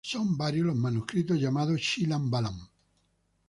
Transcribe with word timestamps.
Son 0.03 0.35
varios 0.35 0.65
los 0.65 0.75
manuscritos 0.75 1.39
llamados 1.39 1.79
"Chilam 1.79 2.27
balam". 2.31 2.59